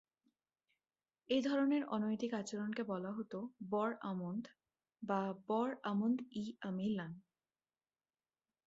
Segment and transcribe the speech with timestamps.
[1.29, 3.37] এ ধরণের অনৈতিক আচরণকে বলা হতো
[3.69, 4.45] বর-আমন্দ
[5.01, 7.11] বা বর-আমন্দ-ই-আমিলান।